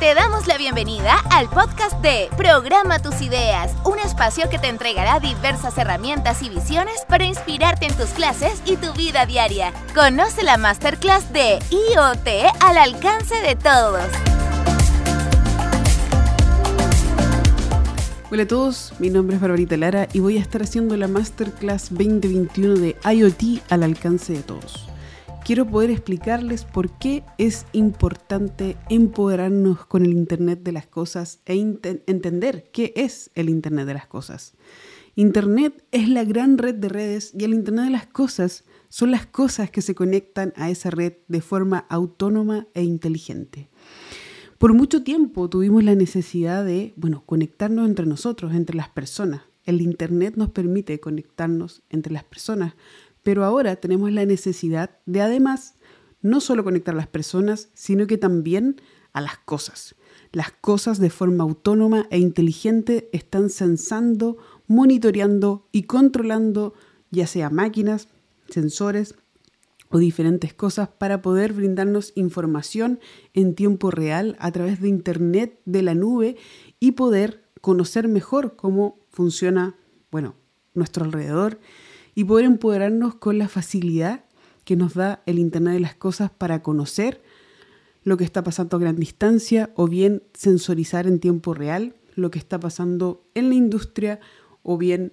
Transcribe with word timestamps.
Te 0.00 0.14
damos 0.14 0.46
la 0.46 0.56
bienvenida 0.56 1.16
al 1.32 1.50
podcast 1.50 2.00
de 2.02 2.28
Programa 2.36 3.00
tus 3.00 3.20
ideas, 3.20 3.74
un 3.84 3.98
espacio 3.98 4.48
que 4.48 4.56
te 4.56 4.68
entregará 4.68 5.18
diversas 5.18 5.76
herramientas 5.76 6.40
y 6.40 6.48
visiones 6.48 7.04
para 7.08 7.24
inspirarte 7.24 7.86
en 7.86 7.96
tus 7.96 8.10
clases 8.10 8.62
y 8.64 8.76
tu 8.76 8.92
vida 8.92 9.26
diaria. 9.26 9.72
Conoce 9.96 10.44
la 10.44 10.56
masterclass 10.56 11.32
de 11.32 11.58
IoT 11.70 12.28
al 12.60 12.78
alcance 12.78 13.34
de 13.42 13.56
todos. 13.56 14.04
Hola 18.30 18.44
a 18.44 18.46
todos, 18.46 18.92
mi 19.00 19.10
nombre 19.10 19.34
es 19.34 19.42
Barbarita 19.42 19.76
Lara 19.76 20.06
y 20.12 20.20
voy 20.20 20.36
a 20.38 20.40
estar 20.40 20.62
haciendo 20.62 20.96
la 20.96 21.08
Masterclass 21.08 21.88
2021 21.90 22.76
de 22.76 22.96
IoT 23.02 23.64
al 23.68 23.82
alcance 23.82 24.32
de 24.32 24.42
todos 24.44 24.87
quiero 25.48 25.66
poder 25.66 25.88
explicarles 25.88 26.66
por 26.66 26.90
qué 26.98 27.24
es 27.38 27.64
importante 27.72 28.76
empoderarnos 28.90 29.86
con 29.86 30.04
el 30.04 30.12
Internet 30.12 30.62
de 30.62 30.72
las 30.72 30.86
Cosas 30.86 31.40
e 31.46 31.54
entender 31.54 32.68
qué 32.70 32.92
es 32.96 33.30
el 33.34 33.48
Internet 33.48 33.86
de 33.86 33.94
las 33.94 34.06
Cosas. 34.06 34.52
Internet 35.14 35.82
es 35.90 36.10
la 36.10 36.24
gran 36.24 36.58
red 36.58 36.74
de 36.74 36.90
redes 36.90 37.32
y 37.34 37.44
el 37.44 37.54
Internet 37.54 37.86
de 37.86 37.92
las 37.92 38.06
Cosas 38.06 38.64
son 38.90 39.10
las 39.10 39.24
cosas 39.24 39.70
que 39.70 39.80
se 39.80 39.94
conectan 39.94 40.52
a 40.54 40.68
esa 40.68 40.90
red 40.90 41.14
de 41.28 41.40
forma 41.40 41.86
autónoma 41.88 42.66
e 42.74 42.82
inteligente. 42.82 43.70
Por 44.58 44.74
mucho 44.74 45.02
tiempo 45.02 45.48
tuvimos 45.48 45.82
la 45.82 45.94
necesidad 45.94 46.62
de, 46.62 46.92
bueno, 46.96 47.22
conectarnos 47.24 47.88
entre 47.88 48.04
nosotros, 48.04 48.52
entre 48.52 48.76
las 48.76 48.90
personas. 48.90 49.44
El 49.64 49.80
Internet 49.80 50.34
nos 50.36 50.50
permite 50.50 51.00
conectarnos 51.00 51.82
entre 51.88 52.12
las 52.12 52.24
personas, 52.24 52.74
pero 53.28 53.44
ahora 53.44 53.76
tenemos 53.76 54.10
la 54.10 54.24
necesidad 54.24 55.00
de 55.04 55.20
además 55.20 55.74
no 56.22 56.40
solo 56.40 56.64
conectar 56.64 56.94
a 56.94 56.96
las 56.96 57.08
personas, 57.08 57.68
sino 57.74 58.06
que 58.06 58.16
también 58.16 58.80
a 59.12 59.20
las 59.20 59.36
cosas. 59.36 59.96
Las 60.32 60.50
cosas 60.50 60.98
de 60.98 61.10
forma 61.10 61.44
autónoma 61.44 62.06
e 62.10 62.20
inteligente 62.20 63.10
están 63.12 63.50
sensando, 63.50 64.38
monitoreando 64.66 65.68
y 65.72 65.82
controlando 65.82 66.72
ya 67.10 67.26
sea 67.26 67.50
máquinas, 67.50 68.08
sensores 68.48 69.14
o 69.90 69.98
diferentes 69.98 70.54
cosas 70.54 70.88
para 70.88 71.20
poder 71.20 71.52
brindarnos 71.52 72.14
información 72.14 72.98
en 73.34 73.54
tiempo 73.54 73.90
real 73.90 74.38
a 74.40 74.50
través 74.52 74.80
de 74.80 74.88
Internet, 74.88 75.60
de 75.66 75.82
la 75.82 75.92
nube 75.92 76.38
y 76.80 76.92
poder 76.92 77.44
conocer 77.60 78.08
mejor 78.08 78.56
cómo 78.56 79.00
funciona, 79.10 79.76
bueno, 80.10 80.34
nuestro 80.72 81.04
alrededor 81.04 81.58
y 82.18 82.24
poder 82.24 82.46
empoderarnos 82.46 83.14
con 83.14 83.38
la 83.38 83.46
facilidad 83.46 84.24
que 84.64 84.74
nos 84.74 84.94
da 84.94 85.22
el 85.26 85.38
Internet 85.38 85.74
de 85.74 85.78
las 85.78 85.94
Cosas 85.94 86.32
para 86.32 86.64
conocer 86.64 87.22
lo 88.02 88.16
que 88.16 88.24
está 88.24 88.42
pasando 88.42 88.76
a 88.76 88.80
gran 88.80 88.96
distancia 88.96 89.70
o 89.76 89.86
bien 89.86 90.24
sensorizar 90.34 91.06
en 91.06 91.20
tiempo 91.20 91.54
real 91.54 91.94
lo 92.16 92.32
que 92.32 92.40
está 92.40 92.58
pasando 92.58 93.24
en 93.34 93.50
la 93.50 93.54
industria 93.54 94.18
o 94.64 94.78
bien 94.78 95.12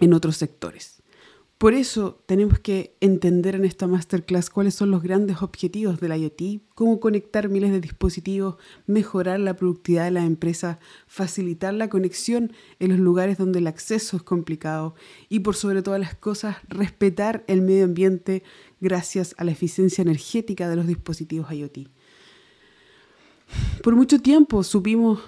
en 0.00 0.12
otros 0.12 0.36
sectores. 0.36 0.99
Por 1.60 1.74
eso 1.74 2.22
tenemos 2.24 2.58
que 2.58 2.96
entender 3.00 3.54
en 3.54 3.66
esta 3.66 3.86
masterclass 3.86 4.48
cuáles 4.48 4.74
son 4.74 4.90
los 4.90 5.02
grandes 5.02 5.42
objetivos 5.42 6.00
del 6.00 6.18
IoT, 6.18 6.62
cómo 6.74 7.00
conectar 7.00 7.50
miles 7.50 7.70
de 7.70 7.82
dispositivos, 7.82 8.56
mejorar 8.86 9.40
la 9.40 9.56
productividad 9.56 10.04
de 10.04 10.10
la 10.10 10.24
empresa, 10.24 10.78
facilitar 11.06 11.74
la 11.74 11.90
conexión 11.90 12.54
en 12.78 12.92
los 12.92 12.98
lugares 12.98 13.36
donde 13.36 13.58
el 13.58 13.66
acceso 13.66 14.16
es 14.16 14.22
complicado 14.22 14.94
y 15.28 15.40
por 15.40 15.54
sobre 15.54 15.82
todas 15.82 16.00
las 16.00 16.14
cosas 16.14 16.56
respetar 16.66 17.44
el 17.46 17.60
medio 17.60 17.84
ambiente 17.84 18.42
gracias 18.80 19.34
a 19.36 19.44
la 19.44 19.50
eficiencia 19.50 20.00
energética 20.00 20.66
de 20.66 20.76
los 20.76 20.86
dispositivos 20.86 21.52
IoT. 21.52 21.90
Por 23.82 23.96
mucho 23.96 24.18
tiempo 24.18 24.62
supimos 24.62 25.20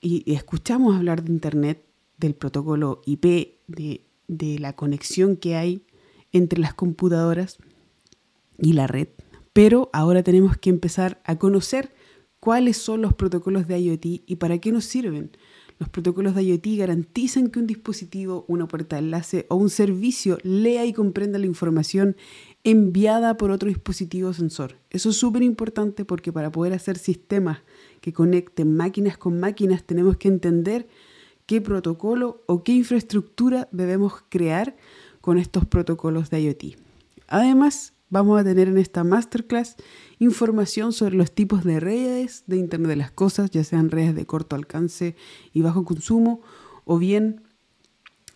y 0.00 0.34
escuchamos 0.34 0.96
hablar 0.96 1.22
de 1.22 1.30
Internet, 1.30 1.84
del 2.18 2.34
protocolo 2.34 3.02
IP, 3.06 3.60
de 3.68 4.05
de 4.28 4.58
la 4.58 4.74
conexión 4.74 5.36
que 5.36 5.56
hay 5.56 5.84
entre 6.32 6.60
las 6.60 6.74
computadoras 6.74 7.58
y 8.58 8.72
la 8.72 8.86
red, 8.86 9.08
pero 9.52 9.90
ahora 9.92 10.22
tenemos 10.22 10.56
que 10.56 10.70
empezar 10.70 11.20
a 11.24 11.36
conocer 11.36 11.94
cuáles 12.40 12.76
son 12.76 13.02
los 13.02 13.14
protocolos 13.14 13.66
de 13.66 13.80
IoT 13.80 14.06
y 14.26 14.36
para 14.36 14.58
qué 14.58 14.72
nos 14.72 14.84
sirven. 14.84 15.30
Los 15.78 15.90
protocolos 15.90 16.34
de 16.34 16.42
IoT 16.42 16.66
garantizan 16.78 17.48
que 17.48 17.58
un 17.58 17.66
dispositivo, 17.66 18.46
una 18.48 18.66
puerta 18.66 18.96
de 18.96 19.02
enlace 19.02 19.46
o 19.50 19.56
un 19.56 19.68
servicio 19.68 20.38
lea 20.42 20.86
y 20.86 20.94
comprenda 20.94 21.38
la 21.38 21.46
información 21.46 22.16
enviada 22.64 23.36
por 23.36 23.50
otro 23.50 23.68
dispositivo 23.68 24.32
sensor. 24.32 24.76
Eso 24.90 25.10
es 25.10 25.16
súper 25.16 25.42
importante 25.42 26.06
porque 26.06 26.32
para 26.32 26.50
poder 26.50 26.72
hacer 26.72 26.96
sistemas 26.96 27.58
que 28.00 28.14
conecten 28.14 28.74
máquinas 28.74 29.18
con 29.18 29.38
máquinas 29.38 29.84
tenemos 29.84 30.16
que 30.16 30.28
entender 30.28 30.88
qué 31.46 31.60
protocolo 31.60 32.42
o 32.46 32.62
qué 32.62 32.72
infraestructura 32.72 33.68
debemos 33.72 34.24
crear 34.28 34.76
con 35.20 35.38
estos 35.38 35.64
protocolos 35.64 36.30
de 36.30 36.42
IoT. 36.42 36.64
Además, 37.28 37.94
vamos 38.10 38.40
a 38.40 38.44
tener 38.44 38.68
en 38.68 38.78
esta 38.78 39.04
masterclass 39.04 39.76
información 40.18 40.92
sobre 40.92 41.16
los 41.16 41.32
tipos 41.32 41.64
de 41.64 41.80
redes 41.80 42.44
de 42.46 42.56
Internet 42.56 42.90
de 42.90 42.96
las 42.96 43.10
Cosas, 43.10 43.50
ya 43.50 43.64
sean 43.64 43.90
redes 43.90 44.14
de 44.14 44.26
corto 44.26 44.56
alcance 44.56 45.16
y 45.52 45.62
bajo 45.62 45.84
consumo, 45.84 46.42
o 46.84 46.98
bien 46.98 47.42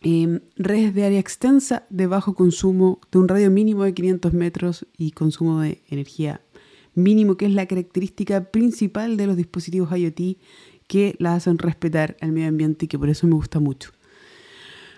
em, 0.02 0.40
redes 0.56 0.94
de 0.94 1.04
área 1.04 1.20
extensa 1.20 1.86
de 1.90 2.06
bajo 2.06 2.34
consumo, 2.34 3.00
de 3.12 3.18
un 3.18 3.28
radio 3.28 3.50
mínimo 3.50 3.84
de 3.84 3.94
500 3.94 4.32
metros 4.32 4.86
y 4.96 5.12
consumo 5.12 5.60
de 5.60 5.82
energía 5.88 6.40
mínimo, 6.94 7.36
que 7.36 7.46
es 7.46 7.52
la 7.52 7.66
característica 7.66 8.50
principal 8.50 9.16
de 9.16 9.26
los 9.26 9.36
dispositivos 9.36 9.96
IoT 9.96 10.38
que 10.90 11.14
la 11.20 11.36
hacen 11.36 11.56
respetar 11.58 12.16
al 12.20 12.32
medio 12.32 12.48
ambiente 12.48 12.86
y 12.86 12.88
que 12.88 12.98
por 12.98 13.08
eso 13.08 13.28
me 13.28 13.34
gusta 13.34 13.60
mucho. 13.60 13.92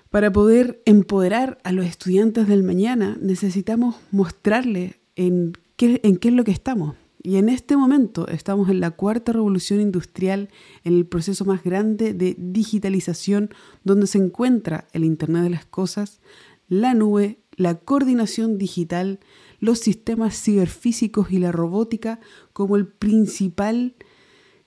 Para 0.09 0.33
poder 0.33 0.81
empoderar 0.87 1.59
a 1.65 1.73
los 1.73 1.85
estudiantes 1.85 2.49
del 2.49 2.63
mañana 2.63 3.19
necesitamos 3.21 3.97
mostrarles 4.11 4.95
en 5.17 5.53
qué, 5.77 6.01
en 6.03 6.17
qué 6.17 6.29
es 6.29 6.35
lo 6.35 6.45
que 6.45 6.51
estamos. 6.51 6.97
Y 7.23 7.37
en 7.37 7.51
este 7.51 7.77
momento 7.77 8.27
estamos 8.29 8.71
en 8.71 8.81
la 8.81 8.93
cuarta 8.93 9.35
revolución 9.35 9.83
industrial, 9.83 10.49
en 10.83 10.95
el 10.95 11.05
proceso 11.05 11.45
más 11.45 11.63
grande 11.63 12.15
de 12.15 12.37
digitalización, 12.39 13.51
donde 13.85 14.07
se 14.07 14.17
encuentra 14.17 14.89
el 14.95 15.05
Internet 15.05 15.43
de 15.43 15.51
las 15.51 15.67
Cosas, 15.67 16.23
la 16.71 16.95
nube, 16.95 17.39
la 17.57 17.75
coordinación 17.75 18.57
digital, 18.57 19.21
los 19.61 19.81
sistemas 19.81 20.43
ciberfísicos 20.43 21.31
y 21.33 21.39
la 21.39 21.53
robótica 21.53 22.19
como 22.55 22.77
el 22.77 22.87
principal 22.87 23.95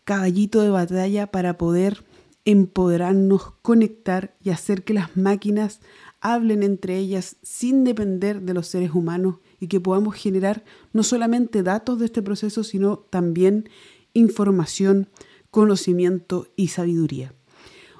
caballito 0.05 0.61
de 0.61 0.69
batalla 0.69 1.27
para 1.27 1.57
poder 1.57 2.05
empoderarnos, 2.45 3.53
conectar 3.63 4.35
y 4.41 4.51
hacer 4.51 4.83
que 4.83 4.93
las 4.93 5.17
máquinas 5.17 5.81
hablen 6.21 6.63
entre 6.63 6.97
ellas 6.97 7.37
sin 7.41 7.83
depender 7.83 8.41
de 8.41 8.53
los 8.53 8.67
seres 8.67 8.91
humanos 8.93 9.37
y 9.59 9.67
que 9.67 9.79
podamos 9.79 10.15
generar 10.15 10.63
no 10.93 11.03
solamente 11.03 11.63
datos 11.63 11.99
de 11.99 12.05
este 12.05 12.21
proceso, 12.21 12.63
sino 12.63 12.97
también 12.97 13.67
información, 14.13 15.09
conocimiento 15.49 16.47
y 16.55 16.67
sabiduría. 16.67 17.33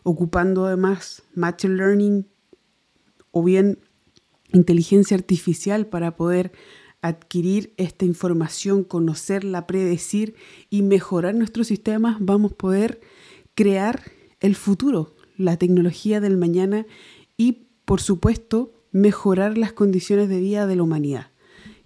Ocupando 0.04 0.66
además 0.66 1.24
Machine 1.34 1.76
Learning 1.76 2.28
o 3.32 3.44
bien 3.44 3.80
inteligencia 4.54 5.18
artificial 5.18 5.88
para 5.88 6.16
poder 6.16 6.52
adquirir 7.06 7.72
esta 7.78 8.04
información, 8.04 8.84
conocerla, 8.84 9.68
predecir 9.68 10.34
y 10.72 10.82
mejorar 10.82 11.36
nuestros 11.36 11.68
sistemas, 11.68 12.18
vamos 12.20 12.54
a 12.54 12.56
poder 12.56 13.00
crear 13.54 14.12
el 14.40 14.56
futuro, 14.56 15.16
la 15.38 15.58
tecnología 15.58 16.20
del 16.20 16.36
mañana 16.36 16.88
y, 17.38 17.68
por 17.86 18.02
supuesto, 18.02 18.74
mejorar 18.92 19.56
las 19.56 19.72
condiciones 19.72 20.30
de 20.30 20.40
vida 20.40 20.66
de 20.66 20.76
la 20.78 20.84
humanidad. 20.84 21.32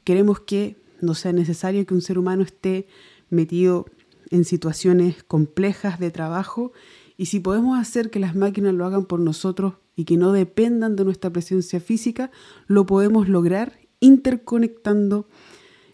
Queremos 0.06 0.40
que 0.40 0.78
no 1.02 1.16
sea 1.16 1.34
necesario 1.34 1.86
que 1.86 1.94
un 1.94 2.02
ser 2.02 2.18
humano 2.18 2.44
esté 2.44 2.88
metido 3.30 3.88
en 4.32 4.46
situaciones 4.46 5.24
complejas 5.24 6.00
de 6.00 6.12
trabajo 6.12 6.72
y 7.18 7.26
si 7.26 7.42
podemos 7.42 7.78
hacer 7.78 8.10
que 8.10 8.20
las 8.20 8.36
máquinas 8.36 8.74
lo 8.74 8.86
hagan 8.86 9.06
por 9.06 9.20
nosotros 9.20 9.74
y 9.98 10.06
que 10.06 10.16
no 10.16 10.32
dependan 10.32 10.96
de 10.96 11.04
nuestra 11.04 11.30
presencia 11.30 11.82
física, 11.82 12.32
lo 12.68 12.86
podemos 12.86 13.28
lograr 13.28 13.79
interconectando 14.00 15.28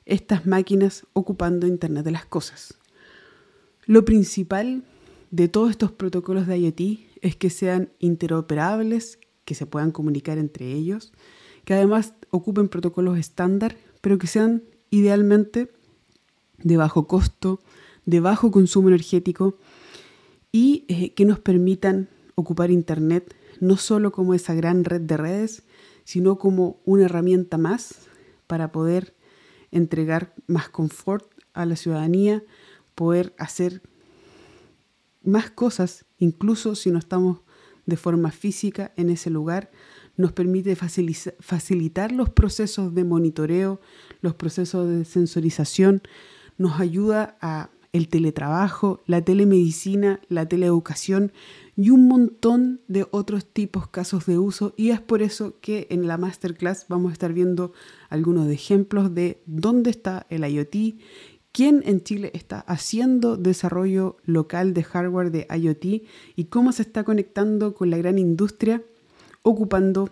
estas 0.06 0.46
máquinas 0.46 1.06
ocupando 1.14 1.68
Internet 1.68 2.06
de 2.06 2.12
las 2.12 2.26
Cosas. 2.26 2.76
Lo 3.86 4.06
principal 4.06 4.84
de 5.32 5.48
todos 5.48 5.72
estos 5.72 5.92
protocolos 5.92 6.48
de 6.48 6.58
IoT 6.60 6.82
es 7.22 7.36
que 7.36 7.50
sean 7.50 7.90
interoperables, 8.00 9.20
que 9.46 9.56
se 9.56 9.66
puedan 9.66 9.92
comunicar 9.92 10.38
entre 10.38 10.72
ellos, 10.72 11.14
que 11.66 11.74
además 11.74 12.14
ocupen 12.30 12.70
protocolos 12.70 13.18
estándar, 13.18 13.78
pero 14.02 14.18
que 14.18 14.28
sean 14.28 14.64
idealmente 14.92 15.72
de 16.60 16.78
bajo 16.78 17.08
costo, 17.08 17.60
de 18.06 18.20
bajo 18.20 18.52
consumo 18.52 18.90
energético 18.90 19.58
y 20.52 20.86
eh, 20.88 21.14
que 21.14 21.26
nos 21.26 21.40
permitan 21.40 22.10
ocupar 22.36 22.72
Internet 22.72 23.36
no 23.60 23.78
solo 23.78 24.12
como 24.12 24.34
esa 24.34 24.54
gran 24.54 24.84
red 24.84 25.02
de 25.02 25.18
redes, 25.18 25.64
sino 26.06 26.38
como 26.38 26.80
una 26.86 27.06
herramienta 27.06 27.58
más 27.58 27.96
para 28.48 28.72
poder 28.72 29.16
entregar 29.72 30.34
más 30.48 30.70
confort 30.70 31.30
a 31.54 31.66
la 31.66 31.76
ciudadanía, 31.76 32.44
poder 32.94 33.36
hacer 33.38 33.82
más 35.24 35.50
cosas, 35.50 36.06
incluso 36.18 36.76
si 36.76 36.92
no 36.92 37.00
estamos 37.00 37.42
de 37.86 37.98
forma 37.98 38.32
física 38.32 38.94
en 38.96 39.10
ese 39.10 39.30
lugar, 39.30 39.72
nos 40.18 40.32
permite 40.32 40.76
facilitar 40.76 42.12
los 42.12 42.30
procesos 42.30 42.96
de 42.96 43.04
monitoreo, 43.04 43.82
los 44.22 44.36
procesos 44.36 44.88
de 44.88 45.04
sensorización, 45.04 46.02
nos 46.58 46.80
ayuda 46.80 47.38
a 47.42 47.70
el 47.96 48.10
teletrabajo, 48.10 49.02
la 49.06 49.22
telemedicina, 49.22 50.20
la 50.28 50.50
teleeducación 50.50 51.32
y 51.78 51.92
un 51.92 52.10
montón 52.10 52.82
de 52.90 53.08
otros 53.10 53.46
tipos 53.46 53.88
casos 53.88 54.26
de 54.26 54.38
uso. 54.38 54.74
Y 54.76 54.90
es 54.90 55.00
por 55.00 55.22
eso 55.22 55.56
que 55.62 55.88
en 55.90 56.06
la 56.06 56.18
masterclass 56.18 56.88
vamos 56.90 57.12
a 57.12 57.14
estar 57.14 57.32
viendo 57.32 57.72
algunos 58.10 58.50
ejemplos 58.50 59.16
de 59.16 59.42
dónde 59.46 59.92
está 59.92 60.28
el 60.30 60.44
IoT, 60.46 61.00
quién 61.54 61.84
en 61.86 62.04
Chile 62.04 62.32
está 62.34 62.60
haciendo 62.68 63.38
desarrollo 63.38 64.18
local 64.26 64.74
de 64.74 64.84
hardware 64.84 65.32
de 65.32 65.48
IoT 65.58 66.04
y 66.36 66.46
cómo 66.50 66.74
se 66.74 66.82
está 66.82 67.06
conectando 67.06 67.76
con 67.76 67.90
la 67.92 67.98
gran 67.98 68.20
industria 68.20 68.84
ocupando 69.42 70.10